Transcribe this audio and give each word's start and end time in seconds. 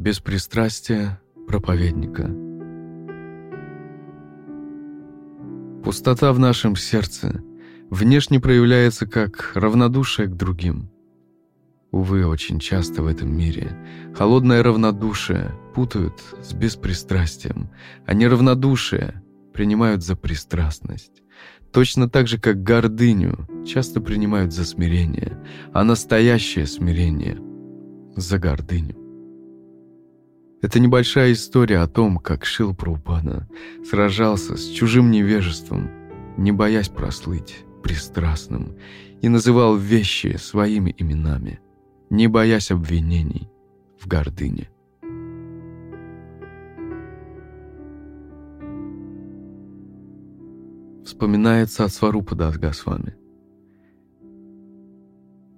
Беспристрастие 0.00 1.20
проповедника. 1.46 2.22
Пустота 5.84 6.32
в 6.32 6.38
нашем 6.38 6.74
сердце 6.74 7.42
внешне 7.90 8.40
проявляется 8.40 9.06
как 9.06 9.52
равнодушие 9.54 10.28
к 10.28 10.36
другим. 10.36 10.88
Увы, 11.90 12.26
очень 12.26 12.60
часто 12.60 13.02
в 13.02 13.08
этом 13.08 13.30
мире 13.30 13.76
холодное 14.14 14.62
равнодушие 14.62 15.52
путают 15.74 16.18
с 16.40 16.54
беспристрастием, 16.54 17.68
а 18.06 18.14
неравнодушие 18.14 19.22
принимают 19.52 20.02
за 20.02 20.16
пристрастность. 20.16 21.22
Точно 21.74 22.08
так 22.08 22.26
же, 22.26 22.38
как 22.38 22.62
гордыню 22.62 23.46
часто 23.66 24.00
принимают 24.00 24.54
за 24.54 24.64
смирение, 24.64 25.38
а 25.74 25.84
настоящее 25.84 26.66
смирение— 26.66 27.38
за 28.16 28.38
гордыню. 28.38 28.99
Это 30.62 30.78
небольшая 30.78 31.32
история 31.32 31.78
о 31.78 31.88
том, 31.88 32.18
как 32.18 32.44
Шил 32.44 32.74
Прабхупада 32.74 33.48
сражался 33.88 34.56
с 34.56 34.68
чужим 34.68 35.10
невежеством, 35.10 35.90
не 36.36 36.52
боясь 36.52 36.90
прослыть 36.90 37.64
пристрастным, 37.82 38.76
и 39.22 39.28
называл 39.30 39.76
вещи 39.76 40.36
своими 40.36 40.94
именами, 40.98 41.60
не 42.10 42.26
боясь 42.26 42.70
обвинений 42.70 43.48
в 43.98 44.06
гордыне. 44.06 44.68
Вспоминается 51.06 51.84
от 51.84 51.92
Сварупада 51.92 52.52
Госвами. 52.58 53.16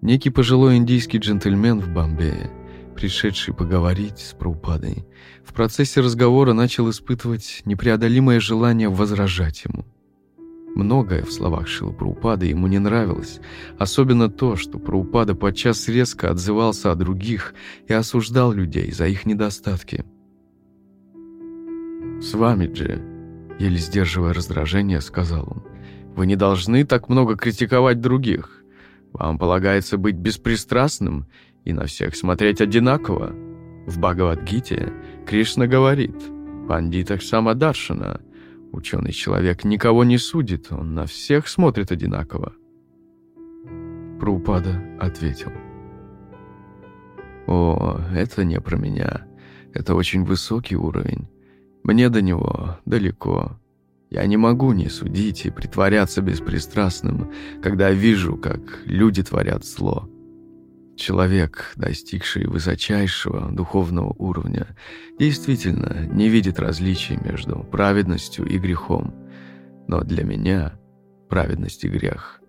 Некий 0.00 0.30
пожилой 0.30 0.76
индийский 0.76 1.18
джентльмен 1.18 1.78
в 1.80 1.88
Бомбее– 1.88 2.50
пришедший 2.98 3.54
поговорить 3.54 4.18
с 4.18 4.34
Праупадой, 4.34 5.06
в 5.44 5.54
процессе 5.54 6.00
разговора 6.00 6.52
начал 6.52 6.90
испытывать 6.90 7.62
непреодолимое 7.64 8.40
желание 8.40 8.88
возражать 8.88 9.64
ему. 9.64 9.86
Многое 10.74 11.22
в 11.22 11.32
словах 11.32 11.68
Шила 11.68 11.92
Праупады 11.92 12.46
ему 12.46 12.66
не 12.66 12.80
нравилось, 12.80 13.38
особенно 13.78 14.28
то, 14.28 14.56
что 14.56 14.80
Праупада 14.80 15.36
подчас 15.36 15.86
резко 15.86 16.28
отзывался 16.28 16.90
о 16.90 16.96
других 16.96 17.54
и 17.86 17.92
осуждал 17.92 18.52
людей 18.52 18.90
за 18.90 19.06
их 19.06 19.26
недостатки. 19.26 20.04
«С 22.20 22.34
вами, 22.34 22.66
Дже»,— 22.66 23.00
еле 23.60 23.78
сдерживая 23.78 24.34
раздражение, 24.34 25.00
сказал 25.00 25.44
он, 25.48 25.62
«вы 26.16 26.26
не 26.26 26.34
должны 26.34 26.84
так 26.84 27.08
много 27.08 27.36
критиковать 27.36 28.00
других. 28.00 28.57
Вам 29.12 29.38
полагается 29.38 29.98
быть 29.98 30.16
беспристрастным 30.16 31.26
и 31.64 31.72
на 31.72 31.86
всех 31.86 32.16
смотреть 32.16 32.60
одинаково. 32.60 33.34
В 33.86 33.98
Бхагавадгите 33.98 34.92
Кришна 35.26 35.66
говорит 35.66 36.14
«Пандитах 36.68 37.22
самадаршана» 37.22 38.20
Ученый 38.72 39.12
человек 39.12 39.64
никого 39.64 40.04
не 40.04 40.18
судит, 40.18 40.70
он 40.70 40.94
на 40.94 41.06
всех 41.06 41.48
смотрит 41.48 41.90
одинаково. 41.90 42.52
Прупада 44.20 44.82
ответил. 45.00 45.50
«О, 47.46 48.00
это 48.14 48.44
не 48.44 48.60
про 48.60 48.76
меня. 48.76 49.26
Это 49.72 49.94
очень 49.94 50.24
высокий 50.24 50.76
уровень. 50.76 51.28
Мне 51.82 52.10
до 52.10 52.20
него 52.20 52.78
далеко. 52.84 53.58
Я 54.10 54.26
не 54.26 54.36
могу 54.36 54.72
не 54.72 54.88
судить 54.88 55.44
и 55.44 55.50
притворяться 55.50 56.22
беспристрастным, 56.22 57.30
когда 57.62 57.90
вижу, 57.90 58.36
как 58.36 58.60
люди 58.86 59.22
творят 59.22 59.64
зло. 59.64 60.08
Человек, 60.96 61.72
достигший 61.76 62.46
высочайшего 62.46 63.52
духовного 63.52 64.14
уровня, 64.18 64.66
действительно 65.18 66.06
не 66.06 66.28
видит 66.28 66.58
различий 66.58 67.16
между 67.16 67.60
праведностью 67.70 68.46
и 68.46 68.58
грехом. 68.58 69.14
Но 69.86 70.00
для 70.00 70.24
меня 70.24 70.72
праведность 71.28 71.84
и 71.84 71.88
грех 71.88 72.40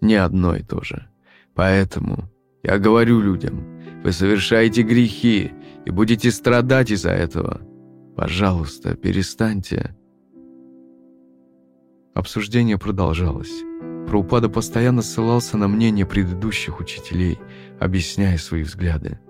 не 0.00 0.14
одно 0.14 0.54
и 0.56 0.62
то 0.62 0.82
же. 0.82 1.08
Поэтому 1.54 2.30
я 2.62 2.78
говорю 2.78 3.20
людям, 3.20 3.82
вы 4.04 4.12
совершаете 4.12 4.82
грехи 4.82 5.50
и 5.84 5.90
будете 5.90 6.30
страдать 6.30 6.90
из-за 6.92 7.10
этого. 7.10 7.60
Пожалуйста, 8.16 8.94
перестаньте. 8.94 9.96
Обсуждение 12.14 12.78
продолжалось. 12.78 13.62
Праупада 14.08 14.48
постоянно 14.48 15.02
ссылался 15.02 15.56
на 15.56 15.68
мнение 15.68 16.06
предыдущих 16.06 16.80
учителей, 16.80 17.38
объясняя 17.78 18.38
свои 18.38 18.62
взгляды. 18.62 19.20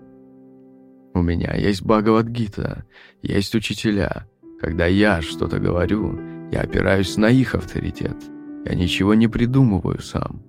«У 1.15 1.21
меня 1.21 1.55
есть 1.57 1.83
Бхагавадгита, 1.83 2.85
есть 3.23 3.55
учителя. 3.55 4.29
Когда 4.61 4.87
я 4.87 5.21
что-то 5.21 5.59
говорю, 5.59 6.19
я 6.53 6.61
опираюсь 6.61 7.17
на 7.17 7.29
их 7.29 7.55
авторитет. 7.55 8.17
Я 8.65 8.75
ничего 8.75 9.15
не 9.15 9.27
придумываю 9.27 10.01
сам». 10.01 10.43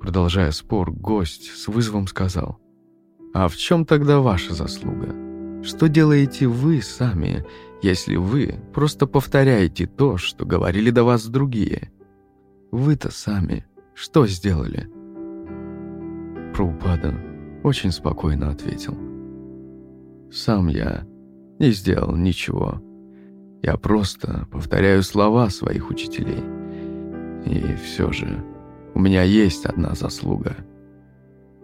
Продолжая 0.00 0.50
спор, 0.50 0.90
гость 0.90 1.50
с 1.50 1.68
вызовом 1.68 2.06
сказал, 2.06 2.58
«А 3.34 3.48
в 3.48 3.56
чем 3.56 3.84
тогда 3.84 4.20
ваша 4.20 4.54
заслуга? 4.54 5.14
Что 5.62 5.88
делаете 5.88 6.48
вы 6.48 6.82
сами, 6.82 7.44
если 7.82 8.16
вы 8.16 8.54
просто 8.72 9.06
повторяете 9.06 9.86
то, 9.86 10.16
что 10.16 10.46
говорили 10.46 10.90
до 10.90 11.04
вас 11.04 11.26
другие?» 11.26 11.90
Вы-то 12.72 13.12
сами 13.12 13.66
что 13.94 14.26
сделали?» 14.26 14.88
Праупада 16.54 17.14
очень 17.62 17.92
спокойно 17.92 18.48
ответил. 18.48 18.96
«Сам 20.32 20.68
я 20.68 21.06
не 21.58 21.70
сделал 21.70 22.16
ничего. 22.16 22.82
Я 23.62 23.76
просто 23.76 24.48
повторяю 24.50 25.02
слова 25.02 25.50
своих 25.50 25.90
учителей. 25.90 26.42
И 27.44 27.74
все 27.76 28.10
же 28.10 28.42
у 28.94 29.00
меня 29.00 29.22
есть 29.22 29.66
одна 29.66 29.94
заслуга. 29.94 30.56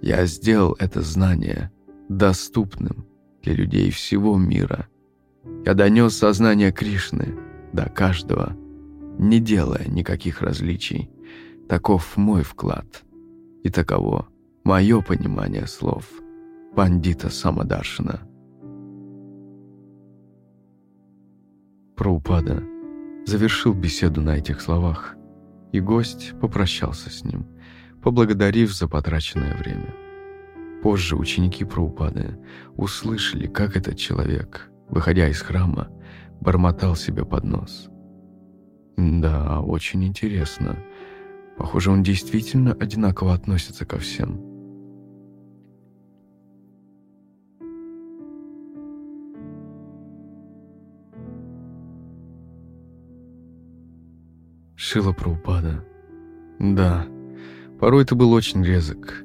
Я 0.02 0.26
сделал 0.26 0.76
это 0.78 1.00
знание 1.00 1.72
доступным 2.10 3.06
для 3.42 3.54
людей 3.54 3.90
всего 3.90 4.36
мира. 4.36 4.88
Я 5.64 5.74
донес 5.74 6.16
сознание 6.16 6.72
Кришны 6.72 7.36
до 7.72 7.88
каждого 7.88 8.56
не 9.18 9.40
делая 9.40 9.86
никаких 9.86 10.40
различий. 10.42 11.10
Таков 11.68 12.16
мой 12.16 12.42
вклад. 12.42 13.04
И 13.62 13.68
таково 13.68 14.28
мое 14.64 15.00
понимание 15.02 15.66
слов 15.66 16.06
пандита 16.74 17.28
Самадаршина. 17.28 18.20
Праупада 21.96 22.62
завершил 23.26 23.74
беседу 23.74 24.22
на 24.22 24.36
этих 24.36 24.60
словах, 24.60 25.16
и 25.72 25.80
гость 25.80 26.34
попрощался 26.40 27.10
с 27.10 27.24
ним, 27.24 27.46
поблагодарив 28.02 28.72
за 28.72 28.86
потраченное 28.86 29.56
время. 29.56 29.92
Позже 30.82 31.16
ученики 31.16 31.64
Праупады 31.64 32.38
услышали, 32.76 33.48
как 33.48 33.76
этот 33.76 33.98
человек, 33.98 34.67
выходя 34.88 35.28
из 35.28 35.40
храма, 35.40 35.88
бормотал 36.40 36.96
себе 36.96 37.24
под 37.24 37.44
нос– 37.44 37.88
да, 38.98 39.60
очень 39.60 40.02
интересно. 40.04 40.76
Похоже, 41.56 41.92
он 41.92 42.02
действительно 42.02 42.72
одинаково 42.72 43.32
относится 43.32 43.86
ко 43.86 43.96
всем. 43.96 44.40
Шила 54.74 55.12
Праупада. 55.12 55.84
Да, 56.58 57.06
порой 57.78 58.04
ты 58.04 58.16
был 58.16 58.32
очень 58.32 58.64
резок. 58.64 59.22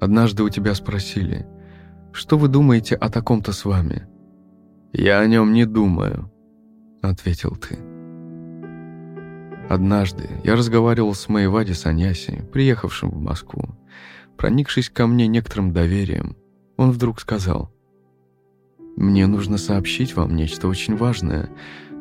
Однажды 0.00 0.44
у 0.44 0.48
тебя 0.48 0.72
спросили, 0.76 1.48
что 2.12 2.38
вы 2.38 2.46
думаете 2.46 2.94
о 2.94 3.10
таком-то 3.10 3.50
с 3.50 3.64
вами? 3.64 4.06
Я 4.92 5.20
о 5.20 5.26
нем 5.26 5.52
не 5.52 5.66
думаю, 5.66 6.30
ответил 7.00 7.54
ты. 7.54 7.78
Однажды 9.68 10.28
я 10.42 10.56
разговаривал 10.56 11.14
с 11.14 11.28
Майвади 11.28 11.72
Саньяси, 11.72 12.44
приехавшим 12.52 13.10
в 13.10 13.20
Москву. 13.20 13.78
Проникшись 14.36 14.90
ко 14.90 15.06
мне 15.06 15.28
некоторым 15.28 15.72
доверием, 15.72 16.36
он 16.76 16.90
вдруг 16.90 17.20
сказал, 17.20 17.70
«Мне 18.96 19.28
нужно 19.28 19.58
сообщить 19.58 20.16
вам 20.16 20.34
нечто 20.34 20.66
очень 20.66 20.96
важное, 20.96 21.50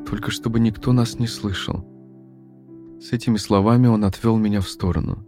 только 0.07 0.31
чтобы 0.31 0.59
никто 0.59 0.91
нас 0.91 1.19
не 1.19 1.27
слышал». 1.27 1.85
С 2.99 3.13
этими 3.13 3.37
словами 3.37 3.85
он 3.85 4.03
отвел 4.03 4.35
меня 4.37 4.61
в 4.61 4.69
сторону. 4.69 5.27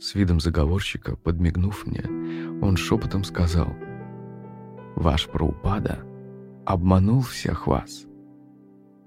С 0.00 0.14
видом 0.14 0.40
заговорщика, 0.40 1.14
подмигнув 1.14 1.86
мне, 1.86 2.04
он 2.62 2.78
шепотом 2.78 3.22
сказал, 3.22 3.68
«Ваш 4.96 5.28
Праупада 5.28 6.06
обманул 6.72 7.20
всех 7.22 7.66
вас». 7.66 8.06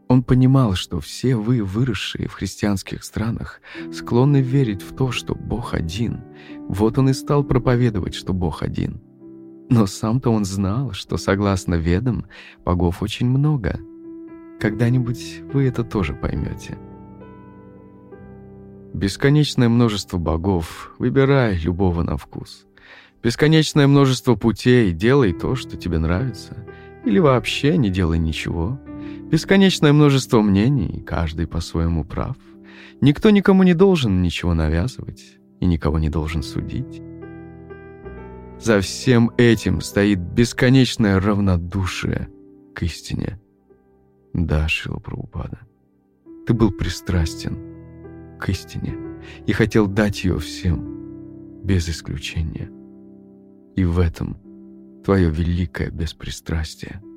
Он 0.08 0.22
понимал, 0.22 0.76
что 0.76 1.00
все 1.00 1.36
вы, 1.36 1.64
выросшие 1.64 2.28
в 2.28 2.34
христианских 2.34 3.04
странах, 3.04 3.62
склонны 3.92 4.42
верить 4.42 4.84
в 4.84 4.96
то, 4.96 5.12
что 5.12 5.34
Бог 5.34 5.74
один. 5.74 6.22
Вот 6.68 6.98
он 6.98 7.10
и 7.10 7.14
стал 7.14 7.44
проповедовать, 7.44 8.14
что 8.14 8.34
Бог 8.34 8.62
один. 8.62 9.02
Но 9.70 9.88
сам-то 9.88 10.30
он 10.30 10.46
знал, 10.46 10.92
что, 10.92 11.18
согласно 11.18 11.76
ведам, 11.76 12.26
богов 12.64 13.02
очень 13.02 13.28
много. 13.28 13.80
Когда-нибудь 14.60 15.42
вы 15.52 15.68
это 15.68 15.84
тоже 15.84 16.14
поймете. 16.14 16.78
Бесконечное 18.94 19.70
множество 19.70 20.18
богов, 20.18 20.94
выбирай 21.00 21.58
любого 21.58 22.04
на 22.04 22.18
вкус. 22.18 22.68
Бесконечное 23.24 23.88
множество 23.88 24.36
путей, 24.36 24.92
делай 24.92 25.34
то, 25.34 25.56
что 25.56 25.76
тебе 25.78 25.98
нравится. 25.98 26.68
Или 27.06 27.20
вообще 27.20 27.78
не 27.78 27.90
делай 27.90 28.20
ничего. 28.20 28.80
Бесконечное 29.30 29.94
множество 29.94 30.42
мнений, 30.42 31.02
каждый 31.06 31.48
по-своему 31.48 32.06
прав. 32.06 32.38
Никто 33.02 33.30
никому 33.30 33.64
не 33.64 33.74
должен 33.74 34.22
ничего 34.22 34.54
навязывать 34.54 35.38
и 35.60 35.66
никого 35.66 36.00
не 36.00 36.10
должен 36.10 36.44
судить. 36.44 37.02
За 38.60 38.80
всем 38.80 39.32
этим 39.38 39.82
стоит 39.82 40.20
бесконечное 40.20 41.20
равнодушие 41.20 42.30
к 42.74 42.84
истине. 42.84 43.40
Да, 44.34 44.68
Шила 44.68 45.02
ты 46.46 46.54
был 46.54 46.72
пристрастен 46.72 47.58
к 48.40 48.50
истине 48.50 48.98
и 49.46 49.54
хотел 49.54 49.88
дать 49.88 50.24
ее 50.24 50.40
всем, 50.40 51.62
без 51.64 51.88
исключения. 51.90 52.70
И 53.76 53.86
в 53.86 54.00
этом 54.00 54.38
твое 55.04 55.30
великое 55.30 55.90
беспристрастие– 55.90 57.02